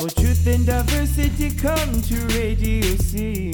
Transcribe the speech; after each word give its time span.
For 0.00 0.08
truth 0.08 0.46
and 0.46 0.64
diversity, 0.64 1.50
come 1.50 2.00
to 2.00 2.14
Radio 2.28 2.80
Simi. 2.96 3.52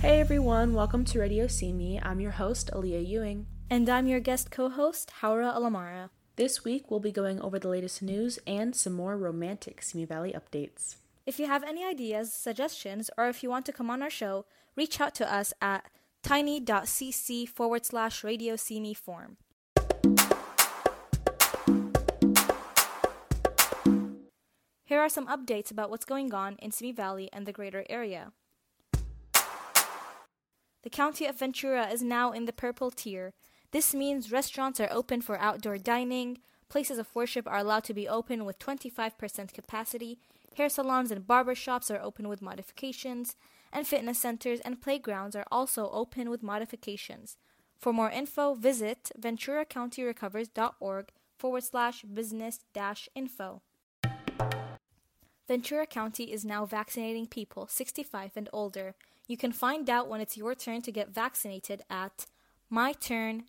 Hey 0.00 0.18
everyone, 0.18 0.74
welcome 0.74 1.04
to 1.04 1.20
Radio 1.20 1.46
See 1.46 1.72
Me. 1.72 2.00
I'm 2.02 2.18
your 2.18 2.32
host, 2.32 2.68
Aaliyah 2.72 3.06
Ewing. 3.06 3.46
And 3.70 3.88
I'm 3.88 4.08
your 4.08 4.18
guest 4.18 4.50
co 4.50 4.68
host, 4.68 5.12
Haura 5.22 5.54
Alamara. 5.54 6.10
This 6.34 6.64
week 6.64 6.90
we'll 6.90 6.98
be 6.98 7.12
going 7.12 7.40
over 7.40 7.60
the 7.60 7.68
latest 7.68 8.02
news 8.02 8.40
and 8.44 8.74
some 8.74 8.94
more 8.94 9.16
romantic 9.16 9.82
Simi 9.82 10.04
Valley 10.04 10.34
updates. 10.34 10.96
If 11.26 11.38
you 11.38 11.46
have 11.46 11.62
any 11.62 11.84
ideas, 11.84 12.32
suggestions, 12.32 13.08
or 13.16 13.28
if 13.28 13.40
you 13.40 13.48
want 13.48 13.66
to 13.66 13.72
come 13.72 13.88
on 13.88 14.02
our 14.02 14.10
show, 14.10 14.46
reach 14.74 15.00
out 15.00 15.14
to 15.14 15.32
us 15.32 15.54
at 15.62 15.86
tiny.cc 16.24 17.48
forward 17.50 17.86
slash 17.86 18.24
radio 18.24 18.56
see 18.56 18.80
me 18.80 18.94
form. 18.94 19.36
Here 24.96 25.02
are 25.02 25.10
some 25.10 25.26
updates 25.26 25.70
about 25.70 25.90
what's 25.90 26.06
going 26.06 26.32
on 26.32 26.56
in 26.56 26.70
Simi 26.70 26.90
Valley 26.90 27.28
and 27.30 27.44
the 27.44 27.52
greater 27.52 27.84
area. 27.90 28.32
The 30.84 30.90
county 30.90 31.26
of 31.26 31.38
Ventura 31.38 31.88
is 31.88 32.00
now 32.00 32.32
in 32.32 32.46
the 32.46 32.52
purple 32.54 32.90
tier. 32.90 33.34
This 33.72 33.92
means 33.94 34.32
restaurants 34.32 34.80
are 34.80 34.88
open 34.90 35.20
for 35.20 35.38
outdoor 35.38 35.76
dining, 35.76 36.38
places 36.70 36.96
of 36.96 37.14
worship 37.14 37.46
are 37.46 37.58
allowed 37.58 37.84
to 37.84 37.92
be 37.92 38.08
open 38.08 38.46
with 38.46 38.58
25% 38.58 39.52
capacity, 39.52 40.18
hair 40.56 40.70
salons 40.70 41.10
and 41.10 41.26
barber 41.26 41.54
shops 41.54 41.90
are 41.90 42.00
open 42.00 42.26
with 42.26 42.40
modifications, 42.40 43.36
and 43.70 43.86
fitness 43.86 44.18
centers 44.18 44.60
and 44.60 44.80
playgrounds 44.80 45.36
are 45.36 45.46
also 45.52 45.90
open 45.90 46.30
with 46.30 46.42
modifications. 46.42 47.36
For 47.76 47.92
more 47.92 48.10
info, 48.10 48.54
visit 48.54 49.10
venturacountyrecovers.org 49.20 51.10
forward 51.38 51.64
slash 51.64 52.00
business 52.00 52.60
dash 52.72 53.10
info. 53.14 53.60
Ventura 55.48 55.86
County 55.86 56.32
is 56.32 56.44
now 56.44 56.66
vaccinating 56.66 57.26
people 57.26 57.68
65 57.68 58.32
and 58.34 58.48
older. 58.52 58.96
You 59.28 59.36
can 59.36 59.52
find 59.52 59.88
out 59.88 60.08
when 60.08 60.20
it's 60.20 60.36
your 60.36 60.56
turn 60.56 60.82
to 60.82 60.90
get 60.90 61.14
vaccinated 61.14 61.82
at 61.88 62.26
myturn.ca.gov. 62.72 63.46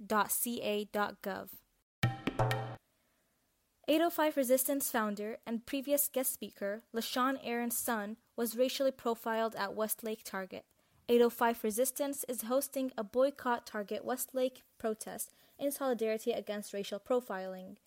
805 3.90 4.38
Resistance 4.38 4.92
founder 4.92 5.38
and 5.48 5.66
previous 5.66 6.08
guest 6.10 6.34
speaker, 6.34 6.84
LaShawn 6.94 7.40
Aaron's 7.44 7.78
son, 7.78 8.18
was 8.36 8.58
racially 8.58 8.92
profiled 8.92 9.56
at 9.56 9.76
Westlake 9.76 10.24
Target. 10.24 10.66
805 11.10 11.64
Resistance 11.64 12.26
is 12.28 12.42
hosting 12.44 12.92
a 12.98 13.04
boycott 13.04 13.66
Target 13.66 14.04
Westlake 14.04 14.64
protest 14.78 15.32
in 15.58 15.72
solidarity 15.72 16.32
against 16.32 16.74
racial 16.74 17.00
profiling. 17.00 17.78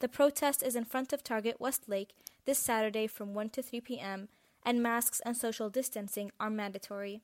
The 0.00 0.08
protest 0.08 0.62
is 0.62 0.76
in 0.76 0.84
front 0.84 1.12
of 1.12 1.24
Target 1.24 1.56
Westlake 1.58 2.14
this 2.48 2.58
Saturday 2.58 3.06
from 3.06 3.34
1 3.34 3.50
to 3.50 3.62
3 3.62 3.82
p.m., 3.82 4.28
and 4.64 4.82
masks 4.82 5.20
and 5.26 5.36
social 5.36 5.68
distancing 5.68 6.30
are 6.40 6.48
mandatory. 6.48 7.20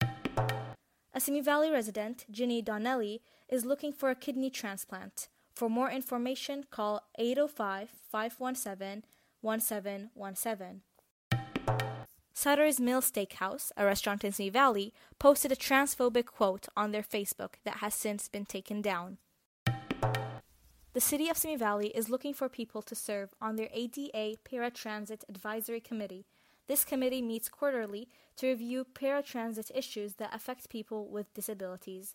A 0.00 1.20
Simi 1.20 1.42
Valley 1.42 1.70
resident, 1.70 2.24
Ginny 2.30 2.62
Donnelly, 2.62 3.20
is 3.46 3.66
looking 3.66 3.92
for 3.92 4.08
a 4.08 4.14
kidney 4.14 4.48
transplant. 4.48 5.28
For 5.54 5.68
more 5.68 5.90
information, 5.90 6.64
call 6.70 7.02
805 7.18 7.90
517 8.10 9.04
1717. 9.42 10.80
Sutter's 12.32 12.80
Mill 12.80 13.02
Steakhouse, 13.02 13.70
a 13.76 13.84
restaurant 13.84 14.24
in 14.24 14.32
Simi 14.32 14.48
Valley, 14.48 14.94
posted 15.18 15.52
a 15.52 15.56
transphobic 15.56 16.24
quote 16.24 16.68
on 16.74 16.90
their 16.90 17.02
Facebook 17.02 17.56
that 17.64 17.76
has 17.76 17.92
since 17.92 18.28
been 18.28 18.46
taken 18.46 18.80
down. 18.80 19.18
The 20.94 21.00
City 21.00 21.28
of 21.28 21.36
Simi 21.36 21.56
Valley 21.56 21.88
is 21.88 22.08
looking 22.08 22.32
for 22.32 22.48
people 22.48 22.80
to 22.82 22.94
serve 22.94 23.34
on 23.40 23.56
their 23.56 23.68
ADA 23.72 24.36
Paratransit 24.48 25.24
Advisory 25.28 25.80
Committee. 25.80 26.24
This 26.68 26.84
committee 26.84 27.20
meets 27.20 27.48
quarterly 27.48 28.06
to 28.36 28.46
review 28.46 28.86
paratransit 28.94 29.72
issues 29.74 30.14
that 30.14 30.32
affect 30.32 30.70
people 30.70 31.08
with 31.08 31.34
disabilities. 31.34 32.14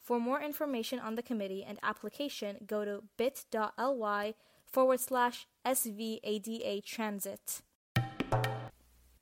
For 0.00 0.18
more 0.18 0.40
information 0.40 0.98
on 0.98 1.16
the 1.16 1.22
committee 1.22 1.62
and 1.62 1.78
application, 1.82 2.56
go 2.66 2.86
to 2.86 3.02
bit.ly 3.18 4.34
forward 4.64 5.00
slash 5.00 5.46
SVADA 5.66 6.82
Transit. 6.86 7.60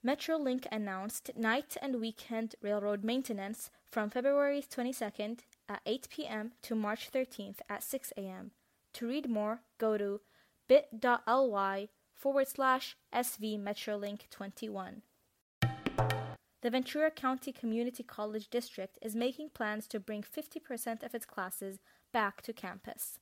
Metrolink 0.06 0.66
announced 0.70 1.32
night 1.36 1.76
and 1.82 2.00
weekend 2.00 2.54
railroad 2.62 3.02
maintenance 3.02 3.72
from 3.90 4.08
February 4.08 4.62
22nd 4.62 5.40
at 5.68 5.80
8 5.84 6.06
p.m. 6.10 6.52
to 6.62 6.76
March 6.76 7.10
13th 7.10 7.58
at 7.68 7.82
6 7.82 8.12
a.m. 8.16 8.52
To 8.94 9.08
read 9.08 9.28
more, 9.28 9.60
go 9.78 9.98
to 9.98 10.20
bit.ly 10.68 11.88
forward 12.14 12.48
slash 12.48 12.96
SV 13.12 13.60
Metrolink 13.60 14.30
21. 14.30 15.02
The 16.62 16.70
Ventura 16.70 17.10
County 17.10 17.52
Community 17.52 18.02
College 18.02 18.48
District 18.48 18.96
is 19.02 19.14
making 19.14 19.50
plans 19.50 19.86
to 19.88 20.00
bring 20.00 20.22
50% 20.22 21.02
of 21.02 21.14
its 21.14 21.26
classes 21.26 21.80
back 22.12 22.40
to 22.42 22.52
campus. 22.52 23.18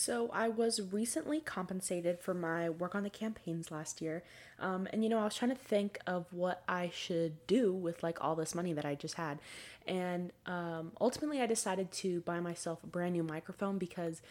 So, 0.00 0.30
I 0.32 0.48
was 0.48 0.80
recently 0.92 1.40
compensated 1.40 2.20
for 2.20 2.32
my 2.32 2.70
work 2.70 2.94
on 2.94 3.02
the 3.02 3.10
campaigns 3.10 3.72
last 3.72 4.00
year. 4.00 4.22
Um, 4.60 4.86
and, 4.92 5.02
you 5.02 5.10
know, 5.10 5.18
I 5.18 5.24
was 5.24 5.34
trying 5.34 5.50
to 5.50 5.56
think 5.56 5.98
of 6.06 6.32
what 6.32 6.62
I 6.68 6.92
should 6.94 7.44
do 7.48 7.72
with 7.72 8.00
like 8.00 8.22
all 8.22 8.36
this 8.36 8.54
money 8.54 8.72
that 8.74 8.84
I 8.84 8.94
just 8.94 9.16
had. 9.16 9.40
And 9.88 10.30
um, 10.46 10.92
ultimately, 11.00 11.40
I 11.40 11.46
decided 11.46 11.90
to 11.94 12.20
buy 12.20 12.38
myself 12.38 12.84
a 12.84 12.86
brand 12.86 13.14
new 13.14 13.24
microphone 13.24 13.76
because 13.76 14.22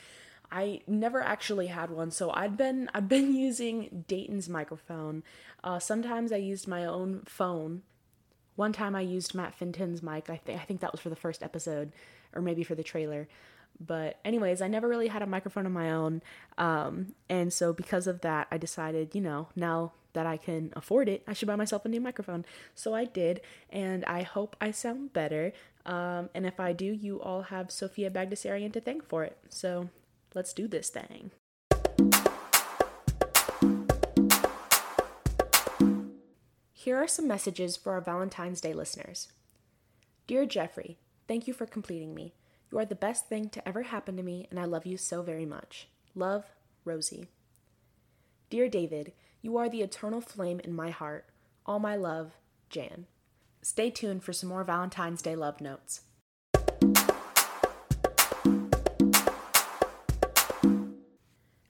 I 0.50 0.84
never 0.88 1.22
actually 1.22 1.68
had 1.68 1.92
one, 1.92 2.12
so 2.12 2.32
I'd 2.32 2.56
been 2.56 2.90
I'd 2.94 3.10
been 3.10 3.36
using 3.36 4.06
Dayton's 4.08 4.48
microphone. 4.48 5.22
Uh, 5.66 5.80
sometimes 5.80 6.32
I 6.32 6.38
used 6.38 6.70
my 6.70 6.86
own 6.86 7.24
phone. 7.26 7.82
One 8.56 8.72
time 8.72 8.96
I 8.96 9.02
used 9.02 9.36
Matt 9.36 9.54
Fenton's 9.54 10.02
mic. 10.02 10.30
I 10.30 10.38
think 10.38 10.62
I 10.62 10.64
think 10.64 10.80
that 10.80 10.94
was 10.94 11.02
for 11.02 11.10
the 11.10 11.18
first 11.18 11.44
episode, 11.44 11.92
or 12.34 12.42
maybe 12.42 12.64
for 12.64 12.74
the 12.74 12.84
trailer. 12.84 13.28
But 13.80 14.20
anyways, 14.26 14.62
I 14.62 14.68
never 14.68 14.88
really 14.88 15.08
had 15.08 15.22
a 15.22 15.28
microphone 15.28 15.66
of 15.66 15.72
my 15.72 15.92
own, 15.92 16.22
um, 16.58 17.14
and 17.30 17.54
so 17.54 17.74
because 17.74 18.08
of 18.08 18.22
that, 18.22 18.48
I 18.52 18.58
decided, 18.58 19.14
you 19.14 19.22
know, 19.22 19.50
now 19.56 19.94
that 20.14 20.26
I 20.26 20.38
can 20.38 20.74
afford 20.76 21.08
it, 21.10 21.24
I 21.28 21.34
should 21.34 21.48
buy 21.48 21.56
myself 21.56 21.86
a 21.86 21.90
new 21.90 22.02
microphone. 22.02 22.44
So 22.74 22.96
I 22.96 23.06
did, 23.06 23.42
and 23.70 24.04
I 24.06 24.24
hope 24.24 24.56
I 24.60 24.72
sound 24.72 25.14
better. 25.14 25.54
Um, 25.86 26.30
and 26.34 26.46
if 26.46 26.60
I 26.60 26.74
do, 26.74 26.86
you 26.86 27.22
all 27.22 27.44
have 27.44 27.70
Sophia 27.70 28.10
Bagdasarian 28.10 28.74
to 28.74 28.82
thank 28.82 29.08
for 29.08 29.24
it. 29.24 29.38
So 29.50 29.90
Let's 30.38 30.54
do 30.54 30.68
this 30.68 30.90
thing. 30.90 31.32
Here 36.74 36.96
are 36.96 37.08
some 37.08 37.28
messages 37.28 37.76
for 37.76 37.94
our 37.94 38.02
Valentine's 38.02 38.62
Day 38.62 38.72
listeners. 38.72 39.30
Dear 40.28 40.46
Jeffrey, 40.46 41.00
thank 41.28 41.48
you 41.48 41.54
for 41.56 41.66
completing 41.66 42.14
me. 42.14 42.34
You 42.72 42.80
are 42.80 42.86
the 42.86 42.96
best 42.96 43.28
thing 43.28 43.50
to 43.50 43.68
ever 43.68 43.84
happen 43.84 44.18
to 44.18 44.24
me, 44.24 44.48
and 44.50 44.60
I 44.60 44.66
love 44.66 44.86
you 44.86 44.98
so 44.98 45.22
very 45.22 45.46
much. 45.46 45.88
Love, 46.16 46.46
Rosie. 46.84 47.30
Dear 48.50 48.68
David, 48.68 49.14
you 49.42 49.58
are 49.58 49.70
the 49.70 49.82
eternal 49.82 50.20
flame 50.20 50.60
in 50.60 50.74
my 50.74 50.90
heart. 50.90 51.30
All 51.66 51.80
my 51.80 51.96
love, 51.96 52.34
Jan. 52.70 53.06
Stay 53.62 53.90
tuned 53.90 54.24
for 54.24 54.34
some 54.34 54.50
more 54.50 54.64
Valentine's 54.64 55.22
Day 55.22 55.36
love 55.36 55.62
notes. 55.62 56.02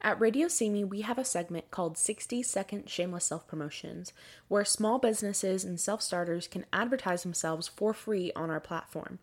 At 0.02 0.22
Radio 0.22 0.48
Simi, 0.48 0.84
we 0.84 1.02
have 1.02 1.18
a 1.18 1.26
segment 1.26 1.70
called 1.70 1.98
60 1.98 2.42
Second 2.42 2.90
Shameless 2.90 3.26
Self 3.26 3.46
Promotions, 3.46 4.14
where 4.48 4.64
small 4.64 5.00
businesses 5.00 5.64
and 5.64 5.80
self 5.80 6.02
starters 6.02 6.48
can 6.48 6.66
advertise 6.72 7.24
themselves 7.24 7.68
for 7.68 7.94
free 7.94 8.32
on 8.36 8.50
our 8.50 8.62
platform. 8.62 9.20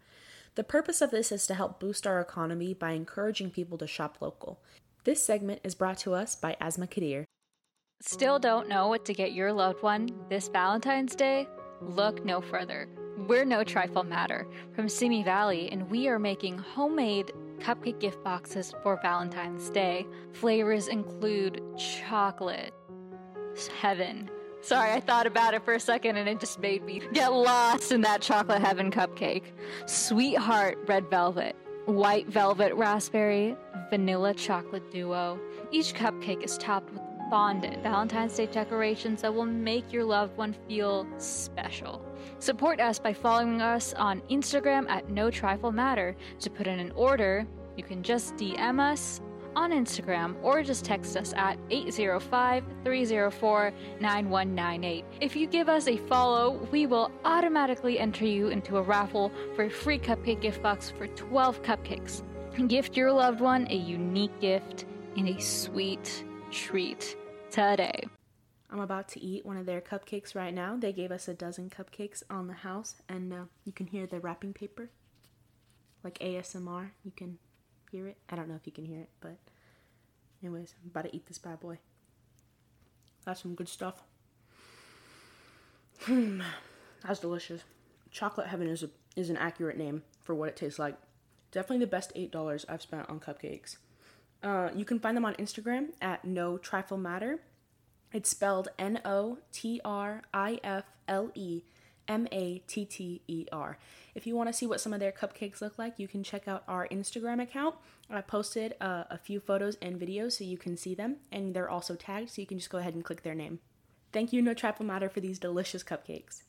The 0.56 0.64
purpose 0.64 1.00
of 1.00 1.10
this 1.10 1.32
is 1.32 1.48
to 1.48 1.54
help 1.54 1.80
boost 1.80 2.06
our 2.06 2.20
economy 2.20 2.74
by 2.74 2.92
encouraging 2.92 3.50
people 3.50 3.76
to 3.78 3.88
shop 3.88 4.18
local. 4.20 4.60
This 5.02 5.20
segment 5.20 5.60
is 5.64 5.74
brought 5.74 5.98
to 5.98 6.14
us 6.14 6.36
by 6.36 6.56
Asma 6.60 6.86
Kadir. 6.86 7.24
Still 8.00 8.38
don't 8.38 8.68
know 8.68 8.86
what 8.86 9.04
to 9.06 9.14
get 9.14 9.32
your 9.32 9.52
loved 9.52 9.82
one 9.82 10.10
this 10.28 10.46
Valentine's 10.46 11.16
Day? 11.16 11.48
Look 11.80 12.24
no 12.24 12.40
further. 12.40 12.88
We're 13.26 13.44
No 13.44 13.64
Trifle 13.64 14.04
Matter 14.04 14.46
from 14.74 14.88
Simi 14.88 15.24
Valley, 15.24 15.70
and 15.70 15.90
we 15.90 16.06
are 16.06 16.20
making 16.20 16.58
homemade 16.58 17.32
cupcake 17.58 17.98
gift 17.98 18.22
boxes 18.22 18.72
for 18.82 19.00
Valentine's 19.02 19.70
Day. 19.70 20.06
Flavors 20.34 20.86
include 20.86 21.62
chocolate, 21.76 22.74
heaven. 23.80 24.30
Sorry, 24.64 24.92
I 24.92 25.00
thought 25.00 25.26
about 25.26 25.52
it 25.52 25.62
for 25.62 25.74
a 25.74 25.80
second 25.80 26.16
and 26.16 26.26
it 26.26 26.40
just 26.40 26.58
made 26.58 26.82
me 26.84 27.02
get 27.12 27.34
lost 27.34 27.92
in 27.92 28.00
that 28.00 28.22
chocolate 28.22 28.62
heaven 28.62 28.90
cupcake. 28.90 29.42
Sweetheart 29.84 30.78
red 30.86 31.10
velvet, 31.10 31.54
white 31.84 32.28
velvet 32.28 32.74
raspberry, 32.74 33.58
vanilla 33.90 34.32
chocolate 34.32 34.90
duo. 34.90 35.38
Each 35.70 35.92
cupcake 35.92 36.42
is 36.42 36.56
topped 36.56 36.90
with 36.94 37.02
fondant 37.28 37.82
Valentine's 37.82 38.36
Day 38.36 38.46
decorations 38.46 39.20
that 39.20 39.34
will 39.34 39.44
make 39.44 39.92
your 39.92 40.04
loved 40.04 40.34
one 40.38 40.56
feel 40.66 41.06
special. 41.18 42.02
Support 42.38 42.80
us 42.80 42.98
by 42.98 43.12
following 43.12 43.60
us 43.60 43.92
on 43.92 44.22
Instagram 44.30 44.88
at 44.88 45.10
No 45.10 45.30
Trifle 45.30 45.72
Matter. 45.72 46.16
To 46.40 46.48
put 46.48 46.66
in 46.66 46.78
an 46.78 46.90
order, 46.92 47.46
you 47.76 47.84
can 47.84 48.02
just 48.02 48.34
DM 48.36 48.80
us 48.80 49.20
on 49.56 49.70
Instagram 49.70 50.34
or 50.42 50.62
just 50.62 50.84
text 50.84 51.16
us 51.16 51.32
at 51.36 51.58
805 51.70 52.64
304 52.84 53.72
9198. 54.00 55.04
If 55.20 55.36
you 55.36 55.46
give 55.46 55.68
us 55.68 55.88
a 55.88 55.96
follow, 55.96 56.66
we 56.70 56.86
will 56.86 57.10
automatically 57.24 57.98
enter 57.98 58.24
you 58.24 58.48
into 58.48 58.76
a 58.76 58.82
raffle 58.82 59.32
for 59.54 59.64
a 59.64 59.70
free 59.70 59.98
cupcake 59.98 60.40
gift 60.40 60.62
box 60.62 60.90
for 60.90 61.06
12 61.08 61.62
cupcakes. 61.62 62.22
Gift 62.68 62.96
your 62.96 63.12
loved 63.12 63.40
one 63.40 63.66
a 63.70 63.76
unique 63.76 64.40
gift 64.40 64.86
and 65.16 65.28
a 65.28 65.40
sweet 65.40 66.24
treat 66.50 67.16
today. 67.50 68.04
I'm 68.70 68.80
about 68.80 69.08
to 69.10 69.20
eat 69.20 69.46
one 69.46 69.56
of 69.56 69.66
their 69.66 69.80
cupcakes 69.80 70.34
right 70.34 70.52
now. 70.52 70.76
They 70.76 70.92
gave 70.92 71.12
us 71.12 71.28
a 71.28 71.34
dozen 71.34 71.70
cupcakes 71.70 72.22
on 72.28 72.48
the 72.48 72.54
house, 72.54 72.96
and 73.08 73.32
uh, 73.32 73.44
you 73.64 73.72
can 73.72 73.86
hear 73.86 74.06
the 74.06 74.18
wrapping 74.18 74.52
paper. 74.52 74.90
Like 76.02 76.18
ASMR, 76.18 76.90
you 77.04 77.12
can 77.16 77.38
hear 77.94 78.08
it. 78.08 78.16
I 78.28 78.34
don't 78.34 78.48
know 78.48 78.56
if 78.56 78.66
you 78.66 78.72
can 78.72 78.84
hear 78.84 79.00
it, 79.00 79.10
but 79.20 79.36
anyways, 80.42 80.74
I'm 80.82 80.90
about 80.90 81.04
to 81.04 81.14
eat 81.14 81.26
this 81.26 81.38
bad 81.38 81.60
boy. 81.60 81.78
That's 83.24 83.40
some 83.40 83.54
good 83.54 83.68
stuff. 83.68 84.02
Hmm, 86.00 86.42
that's 87.06 87.20
delicious. 87.20 87.62
Chocolate 88.10 88.48
Heaven 88.48 88.66
is 88.66 88.82
a, 88.82 88.90
is 89.14 89.30
an 89.30 89.36
accurate 89.36 89.78
name 89.78 90.02
for 90.20 90.34
what 90.34 90.48
it 90.48 90.56
tastes 90.56 90.78
like. 90.78 90.96
Definitely 91.52 91.84
the 91.84 91.90
best 91.90 92.12
eight 92.16 92.32
dollars 92.32 92.66
I've 92.68 92.82
spent 92.82 93.08
on 93.08 93.20
cupcakes. 93.20 93.76
Uh, 94.42 94.70
you 94.74 94.84
can 94.84 94.98
find 94.98 95.16
them 95.16 95.24
on 95.24 95.34
Instagram 95.34 95.90
at 96.02 96.24
No 96.24 96.58
Trifle 96.58 96.98
Matter. 96.98 97.38
It's 98.12 98.28
spelled 98.28 98.68
N 98.76 99.00
O 99.04 99.38
T 99.52 99.80
R 99.84 100.22
I 100.34 100.58
F 100.64 100.84
L 101.06 101.30
E 101.36 101.62
M 102.08 102.28
A 102.32 102.58
T 102.66 102.84
T 102.84 103.22
E 103.26 103.46
R. 103.52 103.78
If 104.14 104.26
you 104.26 104.36
want 104.36 104.48
to 104.48 104.52
see 104.52 104.66
what 104.66 104.80
some 104.80 104.92
of 104.92 105.00
their 105.00 105.12
cupcakes 105.12 105.60
look 105.60 105.78
like, 105.78 105.98
you 105.98 106.06
can 106.06 106.22
check 106.22 106.46
out 106.46 106.62
our 106.68 106.86
Instagram 106.88 107.42
account. 107.42 107.74
I 108.10 108.20
posted 108.20 108.74
uh, 108.80 109.04
a 109.10 109.18
few 109.18 109.40
photos 109.40 109.76
and 109.82 109.98
videos 109.98 110.32
so 110.32 110.44
you 110.44 110.58
can 110.58 110.76
see 110.76 110.94
them, 110.94 111.16
and 111.32 111.54
they're 111.54 111.70
also 111.70 111.94
tagged, 111.94 112.30
so 112.30 112.40
you 112.40 112.46
can 112.46 112.58
just 112.58 112.70
go 112.70 112.78
ahead 112.78 112.94
and 112.94 113.04
click 113.04 113.22
their 113.22 113.34
name. 113.34 113.60
Thank 114.12 114.32
you, 114.32 114.40
No 114.42 114.54
Trifle 114.54 114.86
Matter, 114.86 115.08
for 115.08 115.20
these 115.20 115.38
delicious 115.38 115.82
cupcakes. 115.82 116.42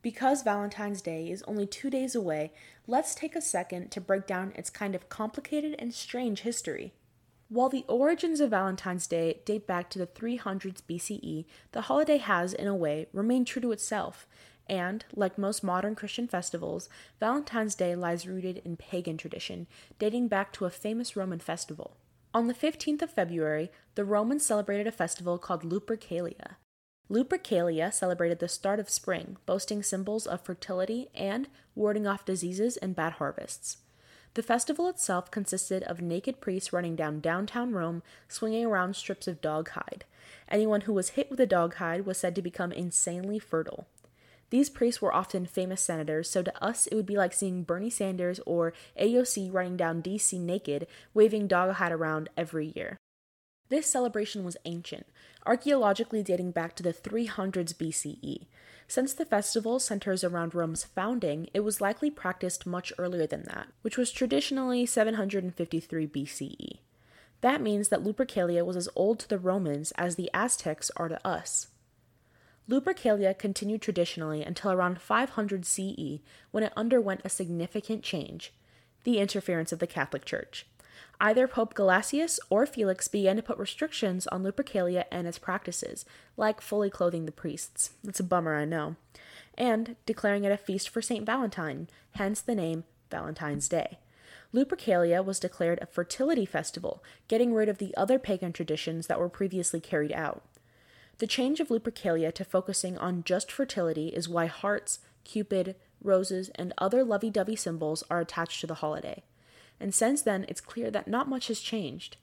Because 0.00 0.42
Valentine's 0.44 1.02
Day 1.02 1.30
is 1.30 1.42
only 1.48 1.66
two 1.66 1.90
days 1.90 2.14
away, 2.14 2.52
let's 2.86 3.12
take 3.12 3.34
a 3.34 3.42
second 3.42 3.90
to 3.90 4.00
break 4.00 4.24
down 4.24 4.52
its 4.54 4.70
kind 4.70 4.94
of 4.94 5.08
complicated 5.08 5.74
and 5.80 5.92
strange 5.92 6.42
history. 6.42 6.94
While 7.48 7.68
the 7.68 7.84
origins 7.86 8.40
of 8.40 8.50
Valentine's 8.50 9.06
Day 9.06 9.40
date 9.44 9.68
back 9.68 9.88
to 9.90 10.00
the 10.00 10.06
300s 10.06 10.82
BCE, 10.82 11.44
the 11.70 11.82
holiday 11.82 12.16
has, 12.16 12.52
in 12.52 12.66
a 12.66 12.74
way, 12.74 13.06
remained 13.12 13.46
true 13.46 13.62
to 13.62 13.70
itself, 13.70 14.26
and, 14.68 15.04
like 15.14 15.38
most 15.38 15.62
modern 15.62 15.94
Christian 15.94 16.26
festivals, 16.26 16.88
Valentine's 17.20 17.76
Day 17.76 17.94
lies 17.94 18.26
rooted 18.26 18.58
in 18.64 18.76
pagan 18.76 19.16
tradition, 19.16 19.68
dating 20.00 20.26
back 20.26 20.52
to 20.54 20.64
a 20.64 20.70
famous 20.70 21.14
Roman 21.14 21.38
festival. 21.38 21.96
On 22.34 22.48
the 22.48 22.54
15th 22.54 23.02
of 23.02 23.12
February, 23.12 23.70
the 23.94 24.04
Romans 24.04 24.44
celebrated 24.44 24.88
a 24.88 24.92
festival 24.92 25.38
called 25.38 25.62
Lupercalia. 25.62 26.56
Lupercalia 27.08 27.92
celebrated 27.92 28.40
the 28.40 28.48
start 28.48 28.80
of 28.80 28.90
spring, 28.90 29.36
boasting 29.46 29.84
symbols 29.84 30.26
of 30.26 30.40
fertility 30.40 31.08
and 31.14 31.48
warding 31.76 32.08
off 32.08 32.24
diseases 32.24 32.76
and 32.76 32.96
bad 32.96 33.14
harvests. 33.14 33.76
The 34.36 34.42
festival 34.42 34.86
itself 34.90 35.30
consisted 35.30 35.82
of 35.84 36.02
naked 36.02 36.42
priests 36.42 36.70
running 36.70 36.94
down 36.94 37.20
downtown 37.20 37.72
Rome, 37.72 38.02
swinging 38.28 38.66
around 38.66 38.94
strips 38.94 39.26
of 39.26 39.40
dog 39.40 39.70
hide. 39.70 40.04
Anyone 40.50 40.82
who 40.82 40.92
was 40.92 41.16
hit 41.16 41.30
with 41.30 41.40
a 41.40 41.46
dog 41.46 41.76
hide 41.76 42.04
was 42.04 42.18
said 42.18 42.34
to 42.34 42.42
become 42.42 42.70
insanely 42.70 43.38
fertile. 43.38 43.86
These 44.50 44.68
priests 44.68 45.00
were 45.00 45.14
often 45.14 45.46
famous 45.46 45.80
senators, 45.80 46.28
so 46.28 46.42
to 46.42 46.62
us 46.62 46.86
it 46.86 46.94
would 46.94 47.06
be 47.06 47.16
like 47.16 47.32
seeing 47.32 47.62
Bernie 47.62 47.88
Sanders 47.88 48.38
or 48.44 48.74
AOC 49.00 49.50
running 49.50 49.78
down 49.78 50.02
DC 50.02 50.38
naked, 50.38 50.86
waving 51.14 51.46
dog 51.46 51.76
hide 51.76 51.90
around 51.90 52.28
every 52.36 52.74
year. 52.76 52.98
This 53.70 53.90
celebration 53.90 54.44
was 54.44 54.58
ancient, 54.66 55.06
archaeologically 55.46 56.22
dating 56.22 56.50
back 56.50 56.76
to 56.76 56.82
the 56.82 56.92
300s 56.92 57.72
BCE. 57.72 58.44
Since 58.88 59.14
the 59.14 59.24
festival 59.24 59.78
centers 59.80 60.22
around 60.22 60.54
Rome's 60.54 60.84
founding, 60.84 61.48
it 61.52 61.60
was 61.60 61.80
likely 61.80 62.10
practiced 62.10 62.66
much 62.66 62.92
earlier 62.98 63.26
than 63.26 63.42
that, 63.44 63.68
which 63.82 63.98
was 63.98 64.12
traditionally 64.12 64.86
753 64.86 66.06
BCE. 66.06 66.78
That 67.40 67.60
means 67.60 67.88
that 67.88 68.04
Lupercalia 68.04 68.64
was 68.64 68.76
as 68.76 68.88
old 68.94 69.18
to 69.20 69.28
the 69.28 69.38
Romans 69.38 69.92
as 69.92 70.14
the 70.14 70.30
Aztecs 70.32 70.90
are 70.96 71.08
to 71.08 71.26
us. 71.26 71.68
Lupercalia 72.68 73.36
continued 73.36 73.82
traditionally 73.82 74.42
until 74.42 74.72
around 74.72 75.00
500 75.00 75.64
CE 75.64 76.20
when 76.50 76.64
it 76.64 76.72
underwent 76.76 77.20
a 77.24 77.28
significant 77.28 78.02
change 78.02 78.52
the 79.04 79.18
interference 79.18 79.70
of 79.70 79.78
the 79.78 79.86
Catholic 79.86 80.24
Church. 80.24 80.66
Either 81.20 81.48
Pope 81.48 81.74
Gelasius 81.74 82.38
or 82.50 82.66
Felix 82.66 83.08
began 83.08 83.36
to 83.36 83.42
put 83.42 83.58
restrictions 83.58 84.26
on 84.26 84.42
Lupercalia 84.42 85.04
and 85.10 85.26
its 85.26 85.38
practices, 85.38 86.04
like 86.36 86.60
fully 86.60 86.90
clothing 86.90 87.24
the 87.24 87.32
priests. 87.32 87.92
It's 88.04 88.20
a 88.20 88.24
bummer, 88.24 88.54
I 88.54 88.66
know. 88.66 88.96
And 89.56 89.96
declaring 90.04 90.44
it 90.44 90.52
a 90.52 90.58
feast 90.58 90.90
for 90.90 91.00
St. 91.00 91.24
Valentine, 91.24 91.88
hence 92.12 92.42
the 92.42 92.54
name 92.54 92.84
Valentine's 93.10 93.68
Day. 93.68 93.98
Lupercalia 94.52 95.24
was 95.24 95.40
declared 95.40 95.78
a 95.80 95.86
fertility 95.86 96.44
festival, 96.44 97.02
getting 97.28 97.54
rid 97.54 97.68
of 97.68 97.78
the 97.78 97.96
other 97.96 98.18
pagan 98.18 98.52
traditions 98.52 99.06
that 99.06 99.18
were 99.18 99.28
previously 99.28 99.80
carried 99.80 100.12
out. 100.12 100.42
The 101.18 101.26
change 101.26 101.60
of 101.60 101.68
Lupercalia 101.68 102.32
to 102.34 102.44
focusing 102.44 102.98
on 102.98 103.24
just 103.24 103.50
fertility 103.50 104.08
is 104.08 104.28
why 104.28 104.46
hearts, 104.46 105.00
Cupid, 105.24 105.74
roses, 106.02 106.50
and 106.54 106.72
other 106.78 107.02
lovey 107.02 107.30
dovey 107.30 107.56
symbols 107.56 108.04
are 108.10 108.20
attached 108.20 108.60
to 108.60 108.66
the 108.66 108.74
holiday 108.74 109.24
and 109.80 109.94
since 109.94 110.22
then 110.22 110.44
it's 110.48 110.60
clear 110.60 110.90
that 110.90 111.08
not 111.08 111.28
much 111.28 111.48
has 111.48 111.60
changed. 111.60 112.16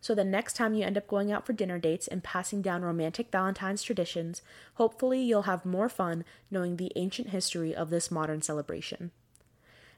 So 0.00 0.14
the 0.14 0.22
next 0.22 0.54
time 0.54 0.74
you 0.74 0.84
end 0.84 0.98
up 0.98 1.06
going 1.06 1.32
out 1.32 1.46
for 1.46 1.54
dinner 1.54 1.78
dates 1.78 2.06
and 2.06 2.22
passing 2.22 2.60
down 2.60 2.82
romantic 2.82 3.32
Valentine's 3.32 3.82
traditions, 3.82 4.42
hopefully 4.74 5.20
you'll 5.22 5.42
have 5.42 5.64
more 5.64 5.88
fun 5.88 6.26
knowing 6.50 6.76
the 6.76 6.92
ancient 6.94 7.30
history 7.30 7.74
of 7.74 7.88
this 7.88 8.10
modern 8.10 8.42
celebration. 8.42 9.12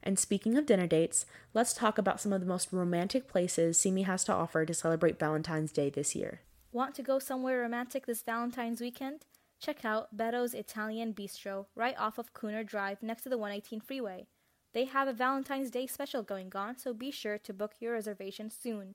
And 0.05 0.17
speaking 0.17 0.57
of 0.57 0.67
dinner 0.67 0.87
dates, 0.87 1.27
let's 1.53 1.73
talk 1.73 1.99
about 1.99 2.21
some 2.21 2.33
of 2.33 2.41
the 2.41 2.47
most 2.47 2.69
romantic 2.71 3.27
places 3.27 3.81
Simi 3.81 4.03
has 4.03 4.23
to 4.25 4.33
offer 4.33 4.65
to 4.65 4.73
celebrate 4.73 5.19
Valentine's 5.19 5.73
Day 5.73 5.91
this 5.91 6.15
year. 6.15 6.43
Want 6.71 6.95
to 6.95 7.03
go 7.03 7.19
somewhere 7.19 7.61
romantic 7.61 8.07
this 8.07 8.23
Valentine's 8.23 8.81
weekend? 8.81 9.25
Check 9.59 9.85
out 9.85 10.17
Betto's 10.17 10.55
Italian 10.55 11.15
Bistro 11.15 11.67
right 11.75 11.97
off 11.99 12.19
of 12.19 12.33
Kuehner 12.33 12.65
Drive 12.65 13.03
next 13.03 13.23
to 13.23 13.29
the 13.29 13.39
118 13.39 13.81
freeway. 13.81 14.27
They 14.77 14.85
have 14.85 15.09
a 15.09 15.15
Valentine's 15.15 15.71
Day 15.71 15.87
special 15.87 16.23
going 16.23 16.53
on, 16.55 16.77
so 16.77 16.93
be 16.93 17.11
sure 17.11 17.39
to 17.39 17.55
book 17.55 17.77
your 17.81 17.95
reservation 17.95 18.51
soon. 18.51 18.95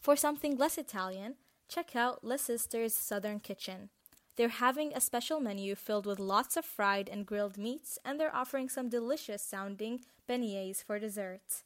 For 0.00 0.16
something 0.16 0.56
less 0.56 0.76
Italian, 0.76 1.36
check 1.68 1.94
out 1.94 2.24
Les 2.24 2.42
Sisters 2.42 2.92
Southern 2.92 3.38
Kitchen. 3.38 3.90
They're 4.34 4.48
having 4.48 4.92
a 4.92 5.00
special 5.00 5.38
menu 5.38 5.76
filled 5.76 6.06
with 6.06 6.18
lots 6.18 6.56
of 6.56 6.64
fried 6.64 7.08
and 7.08 7.24
grilled 7.24 7.56
meats, 7.56 8.00
and 8.04 8.18
they're 8.18 8.34
offering 8.34 8.68
some 8.68 8.88
delicious 8.88 9.44
sounding 9.44 10.00
beignets 10.28 10.82
for 10.82 10.98
dessert. 10.98 11.62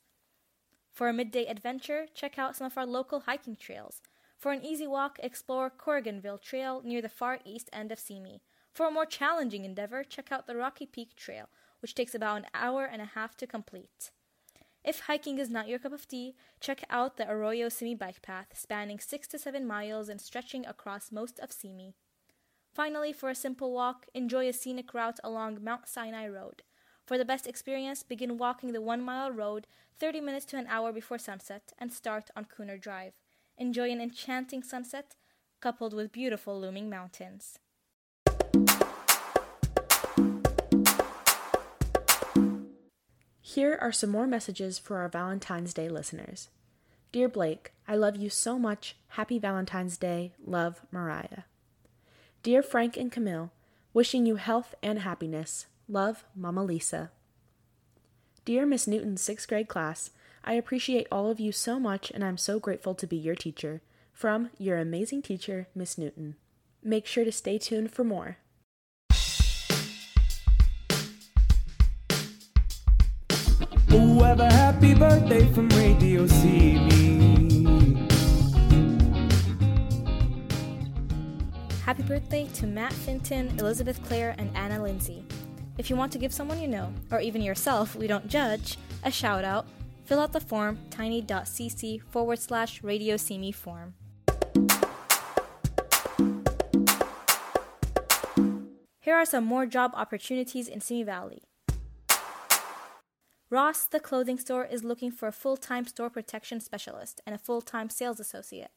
For 0.92 1.08
a 1.08 1.14
midday 1.14 1.46
adventure, 1.46 2.08
check 2.12 2.38
out 2.38 2.56
some 2.56 2.66
of 2.66 2.76
our 2.76 2.84
local 2.84 3.20
hiking 3.20 3.56
trails. 3.56 4.02
For 4.36 4.52
an 4.52 4.62
easy 4.62 4.86
walk, 4.86 5.18
explore 5.22 5.70
Corriganville 5.70 6.42
Trail 6.42 6.82
near 6.84 7.00
the 7.00 7.08
far 7.08 7.38
east 7.42 7.70
end 7.72 7.90
of 7.90 7.98
Simi. 7.98 8.42
For 8.74 8.86
a 8.86 8.90
more 8.90 9.06
challenging 9.06 9.64
endeavor, 9.64 10.04
check 10.04 10.30
out 10.30 10.46
the 10.46 10.56
Rocky 10.56 10.84
Peak 10.84 11.16
Trail, 11.16 11.48
which 11.86 11.94
takes 11.94 12.16
about 12.16 12.38
an 12.38 12.46
hour 12.52 12.84
and 12.84 13.00
a 13.00 13.12
half 13.14 13.36
to 13.36 13.46
complete. 13.46 14.10
If 14.82 15.02
hiking 15.02 15.38
is 15.38 15.48
not 15.48 15.68
your 15.68 15.78
cup 15.78 15.92
of 15.92 16.08
tea, 16.08 16.34
check 16.58 16.82
out 16.90 17.16
the 17.16 17.30
Arroyo 17.30 17.68
Simi 17.68 17.94
bike 17.94 18.22
path, 18.22 18.48
spanning 18.54 18.98
6 18.98 19.28
to 19.28 19.38
7 19.38 19.64
miles 19.64 20.08
and 20.08 20.20
stretching 20.20 20.66
across 20.66 21.12
most 21.12 21.38
of 21.38 21.52
Simi. 21.52 21.94
Finally, 22.74 23.12
for 23.12 23.30
a 23.30 23.36
simple 23.36 23.72
walk, 23.72 24.06
enjoy 24.14 24.48
a 24.48 24.52
scenic 24.52 24.92
route 24.94 25.20
along 25.22 25.62
Mount 25.62 25.86
Sinai 25.86 26.26
Road. 26.26 26.62
For 27.04 27.16
the 27.16 27.24
best 27.24 27.46
experience, 27.46 28.02
begin 28.02 28.36
walking 28.36 28.72
the 28.72 28.82
1 28.82 29.00
mile 29.00 29.30
road 29.30 29.68
30 30.00 30.20
minutes 30.22 30.46
to 30.46 30.56
an 30.56 30.66
hour 30.66 30.92
before 30.92 31.18
sunset 31.18 31.72
and 31.78 31.92
start 31.92 32.30
on 32.34 32.46
Kuehner 32.46 32.80
Drive. 32.80 33.12
Enjoy 33.58 33.92
an 33.92 34.00
enchanting 34.00 34.64
sunset 34.64 35.14
coupled 35.60 35.94
with 35.94 36.10
beautiful 36.10 36.60
looming 36.60 36.90
mountains. 36.90 37.60
Here 43.48 43.78
are 43.80 43.92
some 43.92 44.10
more 44.10 44.26
messages 44.26 44.76
for 44.76 44.96
our 44.96 45.08
Valentine's 45.08 45.72
Day 45.72 45.88
listeners. 45.88 46.48
Dear 47.12 47.28
Blake, 47.28 47.70
I 47.86 47.94
love 47.94 48.16
you 48.16 48.28
so 48.28 48.58
much. 48.58 48.96
Happy 49.10 49.38
Valentine's 49.38 49.96
Day. 49.96 50.32
Love, 50.44 50.80
Mariah. 50.90 51.44
Dear 52.42 52.60
Frank 52.60 52.96
and 52.96 53.10
Camille, 53.10 53.52
wishing 53.94 54.26
you 54.26 54.34
health 54.34 54.74
and 54.82 54.98
happiness. 54.98 55.66
Love, 55.88 56.24
Mama 56.34 56.64
Lisa. 56.64 57.12
Dear 58.44 58.66
Miss 58.66 58.88
Newton's 58.88 59.22
sixth 59.22 59.46
grade 59.46 59.68
class, 59.68 60.10
I 60.44 60.54
appreciate 60.54 61.06
all 61.12 61.30
of 61.30 61.38
you 61.38 61.52
so 61.52 61.78
much 61.78 62.10
and 62.10 62.24
I'm 62.24 62.36
so 62.36 62.58
grateful 62.58 62.96
to 62.96 63.06
be 63.06 63.16
your 63.16 63.36
teacher. 63.36 63.80
From 64.12 64.50
your 64.58 64.78
amazing 64.78 65.22
teacher, 65.22 65.68
Miss 65.72 65.96
Newton. 65.96 66.34
Make 66.82 67.06
sure 67.06 67.24
to 67.24 67.30
stay 67.30 67.58
tuned 67.58 67.92
for 67.92 68.02
more. 68.02 68.38
Happy 74.76 74.92
birthday 74.92 75.52
from 75.54 75.70
Radio 75.70 76.26
CB. 76.26 78.12
Happy 81.82 82.02
birthday 82.02 82.46
to 82.48 82.66
Matt 82.66 82.92
Finton, 82.92 83.58
Elizabeth 83.58 84.02
Clare, 84.06 84.34
and 84.36 84.54
Anna 84.54 84.82
Lindsay. 84.82 85.24
If 85.78 85.88
you 85.88 85.96
want 85.96 86.12
to 86.12 86.18
give 86.18 86.30
someone 86.30 86.60
you 86.60 86.68
know, 86.68 86.92
or 87.10 87.20
even 87.20 87.40
yourself, 87.40 87.96
we 87.96 88.06
don't 88.06 88.28
judge, 88.28 88.76
a 89.02 89.10
shout 89.10 89.46
out, 89.46 89.66
fill 90.04 90.20
out 90.20 90.34
the 90.34 90.40
form 90.40 90.78
tiny.cc 90.90 92.02
forward 92.10 92.38
slash 92.38 92.82
radio 92.82 93.16
see 93.16 93.52
form. 93.52 93.94
Here 99.00 99.14
are 99.14 99.24
some 99.24 99.46
more 99.46 99.64
job 99.64 99.92
opportunities 99.94 100.68
in 100.68 100.82
Simi 100.82 101.02
Valley. 101.02 101.44
Ross, 103.48 103.86
the 103.86 104.00
clothing 104.00 104.38
store, 104.38 104.64
is 104.64 104.82
looking 104.82 105.12
for 105.12 105.28
a 105.28 105.32
full 105.32 105.56
time 105.56 105.86
store 105.86 106.10
protection 106.10 106.58
specialist 106.58 107.20
and 107.24 107.32
a 107.32 107.38
full 107.38 107.62
time 107.62 107.88
sales 107.88 108.18
associate. 108.18 108.72